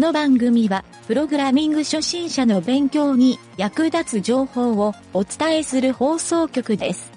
[0.00, 7.12] の番組は、プログラミング初心者の勉強に役立つ情報をお伝えする放送局です。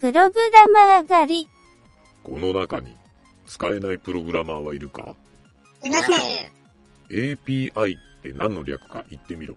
[0.00, 1.48] プログラマー狩り。
[2.24, 2.96] この中に
[3.46, 5.14] 使えないプログラマーはいるか？
[5.84, 6.50] いません。
[7.10, 9.54] ?API って何の略か言ってみろ。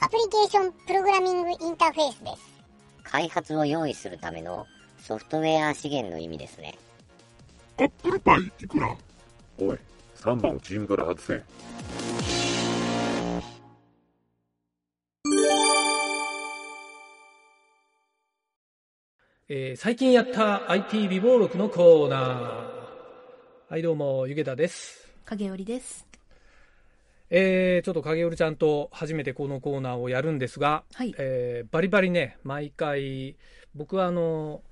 [0.00, 2.38] アプリケーションプログラミングインターフェースです。
[3.04, 4.66] 開発を用意するための
[4.98, 6.76] ソフトウェア資源の意味ですね。
[7.78, 8.96] アップルパイいくら？
[9.58, 9.78] おい、
[10.26, 11.42] 3番をチームから外せ。
[19.48, 23.70] えー最近やった IT 微暴録のコーナー。
[23.70, 25.08] はい、どうも、ゆげたです。
[25.26, 26.04] 影織です。
[27.30, 33.36] えーちょっと影織ちゃんと初めてこのコーナーをやるんですが、はいえーバリバリね、毎回、
[33.76, 34.64] 僕はあの、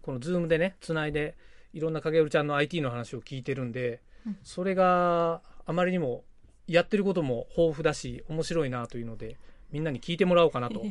[0.00, 1.34] このズームでね、つないで、
[1.72, 3.98] いろんな影織ちゃんの IT の話を聞いてるんで、うん
[4.42, 6.24] それがあまりにも
[6.66, 9.38] やってることも豊富だし、面白いなというので、
[9.70, 10.82] みんなに聞いてもらおうかなと。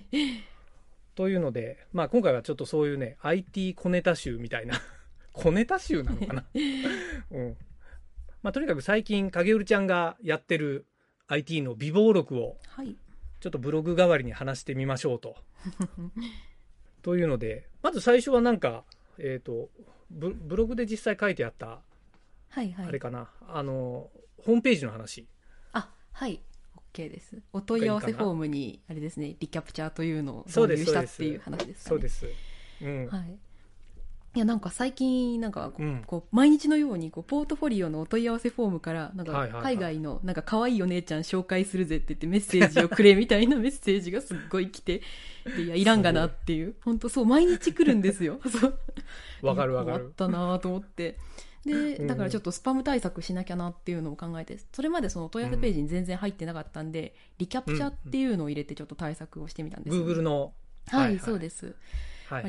[1.15, 4.75] というので、まあ今回はちょっとそういうね、IT 小ネタ集みたいな、
[5.33, 6.45] 小ネタ集なのかな？
[7.31, 7.57] うん。
[8.43, 10.85] まあとにかく最近、影織ちゃんがやってる
[11.27, 12.95] IT の微暴録をはい。
[13.39, 15.35] ちょっとブログ代わりに話してみましょうと。
[17.01, 18.83] というので、まず最初はなんか、
[19.19, 19.69] えっ、と
[20.09, 21.81] ブ、ブログで実際書いてあった、
[22.55, 22.87] はいはい。
[22.87, 24.09] あれかな、あの、
[24.45, 25.27] ホームページの話。
[25.73, 26.41] あ、はい。
[26.93, 27.41] OK です。
[27.51, 31.89] お問い合わせフォームに、あれですね、リキャプチャーというのを導入したっていう話ですかね。
[31.89, 32.25] そうです。
[32.81, 33.07] うん。
[33.07, 33.37] はい。
[34.35, 45.01] いや、なんか最近、なんかこう、うんこう毎日のように、こう、ポートフォリオのお問い合わせフォームから、なんか、海外の、なんか、可愛いお姉ちゃん紹介するぜって言ってメッセージをくれみたいなメッセージがすっごい来て、
[45.57, 48.39] でいや、いらんがなっていう、本当そう、毎日来るんですよ。
[49.41, 50.11] わかるわか困っる。
[50.15, 51.17] たなと思って。
[51.65, 52.07] でうん。
[52.07, 59.97] だからちょっとスパム対策しなきゃなっていうのを考えてそれまでその問い合わせページに全然入ってなかったんで、リキャプチャっていうのを入れてちょっと対策をしてみたんです。
[59.97, 60.53] よ、Google の。
[60.87, 61.75] はい、そうです、はい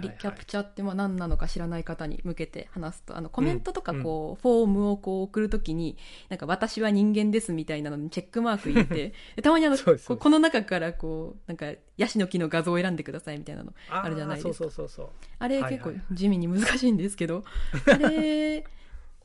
[0.00, 5.98] リキャプチャってまあ何なのか知らない方に向けて話すとあのコメントとかこう、フォームをこう送るときに
[6.30, 11.66] なんか私は人間ですみたいなのにチェックマーク入れて でたまにあのこの中からこうなんか
[11.98, 14.54] ヤシの木の画像を選んでくださいみたいなのああるじゃないですか。
[14.54, 15.08] そうそうそうそう。
[15.38, 17.44] あれ結構地味に難しいんですけど、
[17.86, 18.64] あれ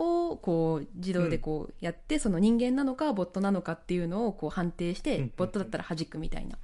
[0.01, 6.57] をこう自動でこうやって、その人間なのかボットなのかっていうのをこう判定して、ボットだったら弾くみたいな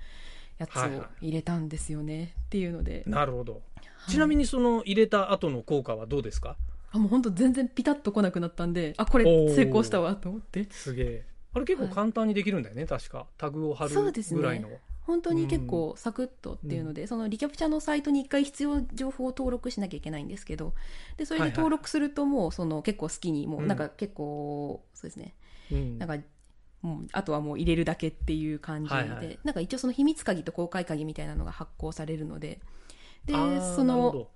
[0.58, 3.04] やつを入れたんですよね、っていうので。
[3.06, 3.62] なるほど。
[4.08, 6.56] ちなみにその入れた後の効果はどうですか？
[6.92, 10.66] あもう本当全然ピタッと来なくなったんであこれ成功したわと思って。
[10.70, 11.26] すげえ。
[11.54, 13.26] あれ結構簡単にできるんだよね、確か。
[13.38, 14.40] タグを貼るそうですね。
[14.40, 14.70] ぐらいの。
[15.08, 20.74] 本当に結構サクッとっていうので、そのリキャプチャのサイトに一回必要情報を登録しなきゃいけないんですけど
[21.16, 25.34] でそれで登録するともうその結構好きにもうなんか結構そうですね。
[25.72, 25.98] うん。
[25.98, 26.18] なんか
[26.82, 29.40] もうあとはもう入れるだけっていう感じで、はいはい。
[29.44, 32.60] なんか一応その秘密鍵と公開鍵みたいなのが発行されるので
[33.26, 33.34] で
[33.76, 34.28] その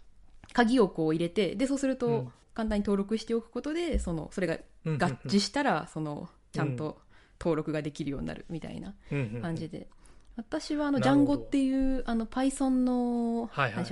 [0.53, 2.31] 鍵をこう入れてでそうするとうん。
[2.53, 6.99] 簡単に登録しておくことでそのそれがうん合致したらそのちゃんと
[7.39, 9.41] 登録ができるようになるみたいなうんうんうん。
[9.41, 9.87] 感じで、
[10.35, 11.33] 私はあのなるほど。
[11.33, 13.85] Django っていうあの Python の、はいはい。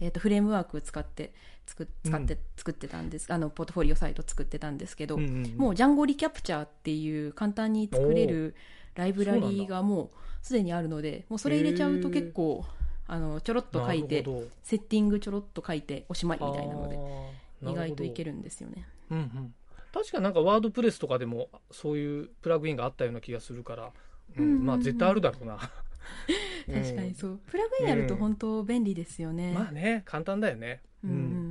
[0.00, 1.32] えー、とフレームワーク使って
[1.66, 3.32] 作っ使って、作ってたんです。
[3.32, 5.56] あのポートフォリオサイト作ってたんですけど、うんうんうん。
[5.56, 8.54] もう Django リキャプチャーっていう簡単に作れる
[8.94, 10.10] ライブラリーがもう
[10.42, 12.64] すでにあるのでもうそれ入れちゃうと結構
[13.06, 14.24] あのちょろっと書いて
[14.62, 18.86] セッティングちょろっと書いておしまいみたいなので意外といけるるんですよね。
[19.10, 19.54] うんうん。
[19.92, 23.92] 確かなんかワードプレスとかでもそういうプラグインがあったような気がするから、
[24.36, 25.58] うんまあ絶対あるだろうな。
[26.66, 27.40] 確かにそう。
[27.46, 31.44] プラグインあると本当便利ですよね、まあね簡単だよね、うんうん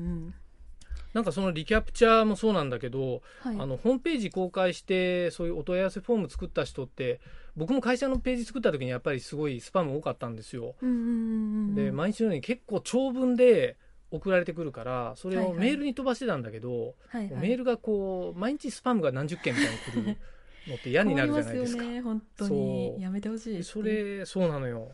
[1.13, 3.63] なんかそのリキャプチャーもそうなんだけど、うんはい。
[3.63, 7.22] あのホームページ公開してそういうお問い合わせフォーム作った人って
[7.56, 13.78] 僕も会社のページ作った時にやっぱりすごいスパム多かったんですよ、うんうんうんうんで毎日のように結構長文で
[14.09, 17.41] 送られてくるからそれをメールに飛ばしてたんだけど、はいはい。
[17.41, 20.17] メールがこう毎日スパムが何十件みたいに来る
[20.68, 21.82] のって嫌になるじゃないですか。
[21.82, 23.02] すよね本当に。
[23.02, 24.92] やめてほしいでそれそうなのよ。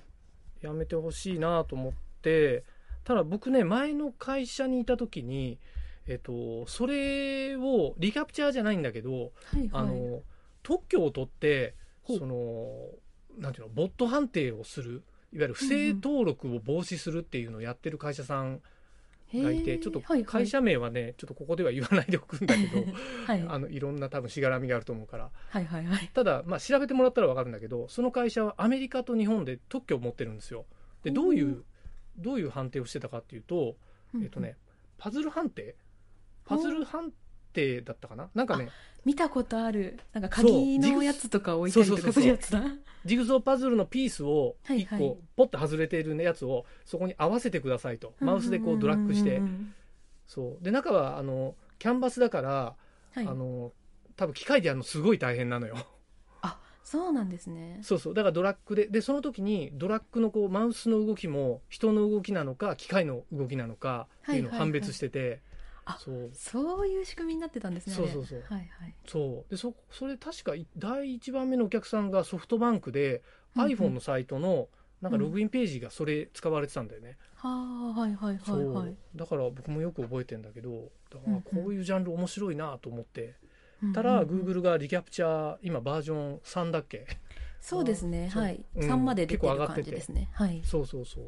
[0.62, 2.64] やめてほしいなと思って。
[3.04, 5.58] ただ僕ね前の会社にいた時に
[6.08, 9.20] えっとそれをリキャプチャーじゃないんだけど、は
[9.58, 9.70] いはい。
[9.74, 10.22] あの
[10.64, 11.76] 特許を取って
[12.06, 12.90] その
[13.38, 15.04] なんていうのボット判定をする。
[15.32, 18.62] いわゆる不正登録を防止するっていうのをやってる会社さん
[19.34, 20.26] がいて、ちょっとはいはい。
[20.26, 22.84] 会社名はねちょっとここでは言わないでおくんだけど
[23.26, 23.42] はい。
[23.48, 25.32] あのいろんな多分しがらみがあると思うから。
[25.50, 26.10] はいはいはい。
[26.14, 30.66] ただ、まあ、調べてもらったら分かるんだけどその会社はアメリカと日本で特許を持ってるんですよ。
[31.04, 31.66] でどういおう
[32.18, 33.78] どういう判定をしてたかっていうと、
[34.22, 34.58] えっとね、
[34.98, 35.76] パズル判定？
[36.44, 37.14] パズル判
[37.54, 38.30] テだったかな？
[38.34, 38.70] なんかね
[39.06, 40.00] 見たことある。
[40.14, 42.64] なんか鍵のやつとか置いたりとかするやつだ。
[43.06, 45.00] ジグソーパズルのピースをはい1はい。
[45.00, 48.14] 個ポッと外れているやつをそこに合わせてくださいと。
[48.20, 49.42] マウスでこうドラッグして。
[50.28, 50.64] そう。
[50.64, 53.28] で中はあのキャンバスだから、はい。
[53.28, 53.72] あの
[54.16, 55.78] 多分機械でやるのすごい大変なのよ。
[56.42, 57.80] あそうなんですね。
[57.84, 58.14] そうそう。
[58.14, 65.49] だからドラッグででその時にドラッグのこうマウスの動きも人の動きなのか機械の動きなのかっていうのを判別してて、あ
[65.98, 66.30] そう。
[66.34, 67.96] そういう仕組みになってたんですね。
[67.96, 68.44] そうそうそう。
[68.48, 68.96] はいはい。
[69.08, 69.52] そう。
[69.52, 73.24] でそそれ確かい第1番目のお客さんがソフトバンクで、
[73.56, 73.72] うんうん。
[73.72, 74.68] iPhone のサイトの
[75.02, 78.96] なんかログインページがそれ使われてたんだよね、はあはいはいはいはい。
[79.16, 81.42] だから僕もよく覚えてんだけどだからうんうん。
[81.42, 83.36] こういうジャンル面白いなと思って、
[83.82, 84.30] うんたらうん。
[84.30, 87.08] うん Google がリキャプチャー今バージョン3だっけ？
[87.62, 88.28] そうですね。
[88.28, 88.62] はい。
[88.76, 89.82] うん3まで出てる結構上がってて。
[89.84, 90.62] 感じですねはい。
[90.66, 91.24] そうそうそう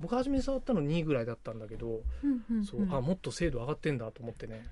[0.00, 2.64] 僕初めに触ったの2ぐらいだったんだけど、うんうんうん。
[2.64, 4.66] そうあもっと精度上がってんだと思ってね。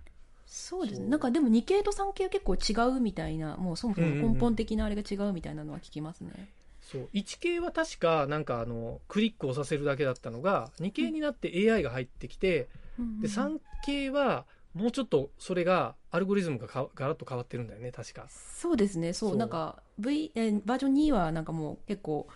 [0.46, 1.08] そうですね。
[1.08, 6.32] なんかでも2系と3系は結構違うみたいなもうそもそも根本的なあれが違うみたいなのは聞きますね、
[6.80, 7.08] そう。
[7.12, 18.26] 1系は確かなんかあのクリックをさせるだけだったのが2系になって AI が入ってきて、うんで3系はもうちょっとそれがアルゴリズムがかガラッと変わってるんだよね確か。
[18.28, 19.12] そうですね。
[19.12, 19.30] そう。
[19.30, 19.38] そう。
[19.38, 22.26] なんか、v えーバージョン2はなんかもう結構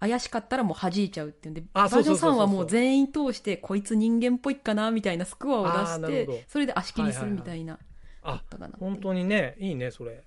[0.00, 2.18] 怪しかったらもう弾いちゃうっていうんであバージョン3そうそう。
[2.18, 7.78] そうそうはもう全員通してこいつ人間っぽいかなみたいなスコアを出してそれで足切りするみたいな、
[8.22, 8.42] あ
[8.78, 10.24] 本当にねいいねそれ、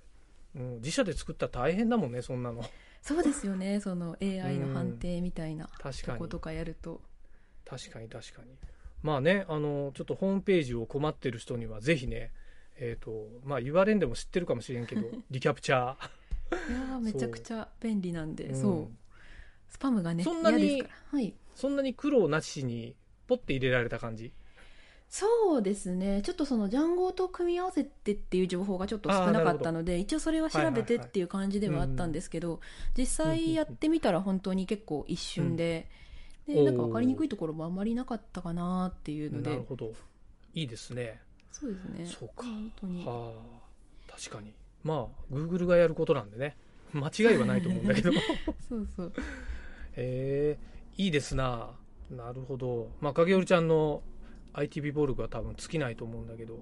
[0.56, 2.64] うん、自社で作ったら大変だもんねそんなの。
[3.02, 6.18] そうですよねその AI の判定みたいな確かに。
[6.18, 7.02] とことかやると。
[7.66, 8.50] 確かに確かに。
[9.02, 12.32] まあねあのちょっとホームページを困ってる人にはぜひね
[12.78, 16.10] えっ、とまあ言われんでも知ってるかもしれんけど リキャプチャー。
[16.70, 18.62] いやーめちゃくちゃ便利なんでうん。
[18.62, 19.03] そう
[19.74, 21.34] スパムがねそんなにはい。
[21.56, 22.96] そんなに苦労なしに
[23.28, 24.32] ポッて入れられた感じ？
[25.10, 26.22] そうですね。
[26.24, 32.60] ちょっとそのジャンゴと組み合わせてっていう情報がちょっと少なかったので一応それは調べてっていう感じではあったんですけど、
[32.96, 36.04] 実際やってみたら本当に結構一瞬で、うん
[36.56, 39.52] でなんか分かりにくいところもあんまりなかったかなっていうので。
[39.52, 39.94] なるほど。
[40.54, 41.22] いいですね。
[41.52, 42.06] そうですね。
[42.06, 42.44] そうか。
[42.44, 43.06] 本当に。
[43.06, 43.32] は
[44.10, 44.12] あ。
[44.18, 44.54] 確かに。
[44.84, 46.58] まあ Google がやることなんでね。
[46.92, 48.12] 間違いはないと思うんだけど。
[48.12, 48.16] へ
[48.68, 49.14] そうそう
[49.96, 50.58] え
[50.98, 51.72] いいですな。
[52.10, 52.90] なるほど。
[53.02, 54.02] まあ影織ちゃんの
[54.54, 56.60] ITV ボルグは多分尽きないと思うんだけど。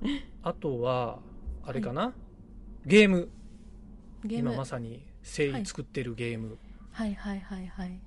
[0.42, 1.20] あとは
[1.64, 2.14] あれかな、
[2.86, 3.28] ゲーム。
[4.24, 4.50] ゲーム。
[4.50, 6.58] 今まさに誠意作ってるゲーム、
[6.90, 7.14] はい。
[7.14, 7.40] はい。
[7.40, 7.66] はい。
[7.66, 8.00] はい。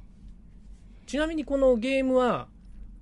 [1.05, 2.47] ちなみにこのゲームは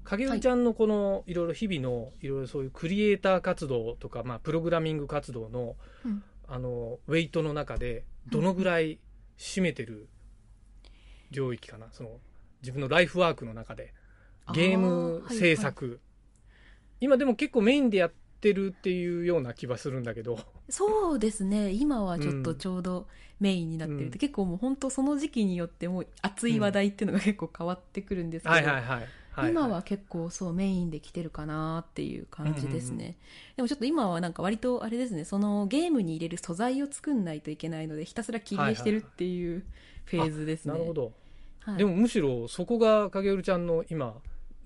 [0.04, 5.76] 影織ちゃんのこのいろいろ日々のいろいろそういうクリエイター活動とか、まあ、プログラミング活動の
[6.06, 6.24] うん。
[6.48, 9.00] あのウェイトの中でどのぐらい
[9.38, 10.08] 占めてる
[11.32, 11.88] 領域かな。
[11.92, 12.20] その
[12.62, 13.94] 自分のライフワークの中で
[14.54, 16.00] ゲーム制作、
[17.00, 18.12] 今でも結構メインでやっ
[18.42, 20.40] てるっていうような気はするんだけど。
[20.70, 21.72] そうですね。
[21.72, 23.08] 今はちょっとちょうど
[23.40, 23.98] メインになってる。
[23.98, 24.12] って、うん。
[24.20, 29.08] 結構もう本当その時期によってもう熱い話題っていうのが結構変わってくるんですけど、はいはいはい
[29.42, 33.16] はい今は結構そうメインで来てるかなっていう感じですね、うんうんうん。
[33.58, 39.64] でもちょっと今はなんか割とあれですねそのゲームに入れる素材を作んないといけないのでひたすら切り絵してるっていう
[40.06, 41.12] フェーズですね、なるほど、
[41.62, 41.78] はい。
[41.78, 44.16] でもむしろそこが影織ちゃんの今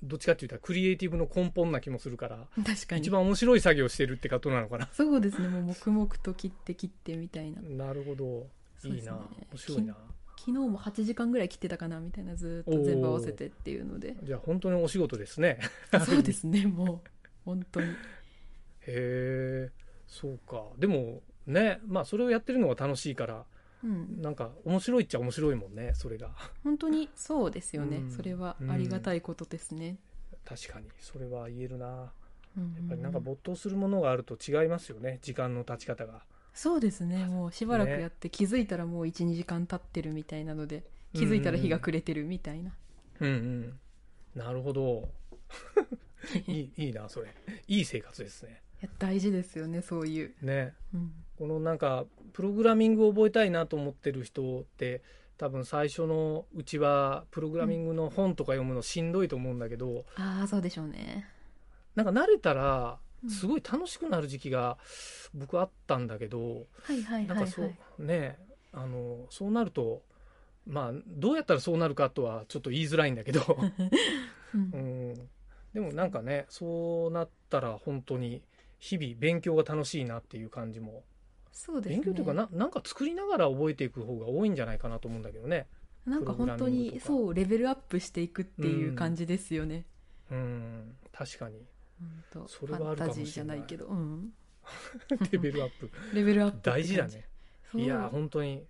[0.04, 3.01] どっちかっていうとクリエイティブの根本な気もするから確かに。
[3.01, 4.88] 一番面白い作業してるってことなのかな。
[4.94, 7.62] そうですねもう黙々と切って切ってみたいな。
[7.88, 8.48] なるほど。
[8.88, 9.13] いいな。
[9.51, 9.98] 面白いな
[10.46, 14.15] 昨日も8時間ぐらい切ってたかなみたいなずーっと全部合わせてっていうので。
[14.24, 15.60] じゃあ本当にお仕事ですね。
[16.05, 17.10] そうですねもう
[17.46, 17.88] 本当に。
[17.88, 17.93] へ
[18.88, 19.69] え
[20.08, 20.63] そうか。
[20.77, 23.46] でもねまあそれをやってるのが楽しいから
[23.84, 24.22] うん。
[24.22, 26.31] なんか面白いっちゃ面白いもんねそれが。
[26.63, 28.10] 本当にそうですよね、うん。
[28.12, 29.98] それはありがたいことですね、
[30.46, 30.88] 確かに。
[31.00, 31.86] それは言えるな。
[31.88, 32.12] や
[32.58, 32.86] うん。
[32.86, 36.24] っぱりなんか没頭するものがあると違いますよね時間の経ち方が
[36.60, 37.25] そうですね。
[37.25, 38.01] もうしばらくね。
[38.01, 42.74] やって気づいたらもう12時間経ってるみたいなので気づいたら日が暮れてるみたいな、
[43.22, 43.80] うんうん
[44.36, 45.08] なるほど。
[46.48, 47.34] いいいいなそれ。
[47.70, 48.62] いい生活ですね。
[48.82, 50.74] いや大事ですよねそういう、ね。
[50.94, 51.13] うん。
[51.38, 55.01] このなんかプログラミングを覚えたいなと思ってる人って
[55.38, 61.25] 多分最初のうちはプログラミングの本とか読むのしんどいと思うんだけど、ああそうでしょうね。
[61.96, 64.78] なんか慣れたらうんすごい楽しくなる時期が
[65.34, 66.68] 僕あったんだけど、
[67.26, 68.38] なんかそう、ね
[68.72, 70.04] あのそうなると
[70.68, 73.42] まあどうやったらそうなるかとはちょっと言いづらいんだけど、
[74.54, 74.62] うん。
[74.72, 75.14] うん、
[75.74, 78.44] でもなんかねそうなったら本当に
[78.78, 81.04] 日々勉強が楽しいなっていう感じも。
[81.52, 81.96] そうですね。
[81.98, 85.68] 勉強というかななんか作りながら覚えていく方が多いんじゃないかなと思うんだけどね。
[86.06, 89.86] なんか本当にそうレベルアップしていくっていう感じですよね、
[90.32, 90.96] うん。
[91.12, 91.58] 確かに
[92.00, 94.34] 本当それはあるかもしれないファンタジーじゃないけど、うん、
[95.32, 95.89] レベルアップ。
[96.13, 97.27] レベルアップ大事だね。
[97.75, 98.63] いや、本当に。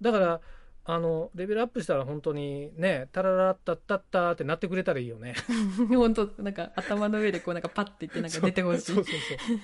[0.00, 0.40] だから、
[0.84, 5.34] あの、レベルアップしたら本当にね、タララッタッタッターってなってくれたらいいよね。
[5.88, 9.10] 本当なんか頭の上でこうなんかパッていってなんか出てほしいそうそうそ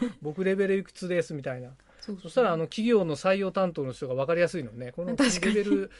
[0.06, 0.10] う。
[0.20, 1.76] 僕レベルいくつですみたいな。
[2.02, 4.90] そうそしたら、あの、企業の採用担当の人が分かりやすいのね。
[4.90, 5.90] このレベル、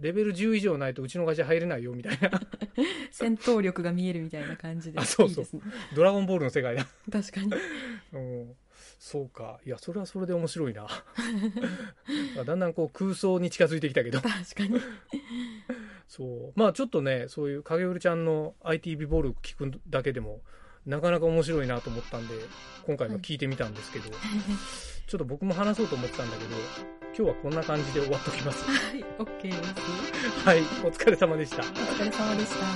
[0.00, 2.30] レベル10以上ないとうちの会社入れないよみたいな。
[3.12, 5.60] 戦闘力が見えるみたいな感じであそうそういいですね
[5.94, 6.84] ドラゴンボールの世界だ。
[7.12, 7.52] 確かに
[8.12, 8.56] うん。
[8.98, 9.60] そうか。
[9.64, 10.88] いや、それはそれで面白いな。
[12.44, 14.20] だんだんこう空想に近づいてきたけど。
[14.20, 14.80] 確かに
[16.08, 16.52] そう。
[16.58, 20.40] まあちょっとね、そういう影織ちゃんの IT ビボール聞くだけでも、
[20.86, 22.34] なかなか面白いなと思ったんで、
[22.86, 26.50] 今回も聞いてみたんですけど、 ちょっと僕も話そうと思ってたんだけど、
[27.06, 28.64] 今日はこんな感じで終わっときます。
[28.64, 29.58] はい OK です
[30.44, 30.60] はい。
[30.60, 31.62] お疲れ様でした。
[31.62, 32.72] お疲れ様でしたは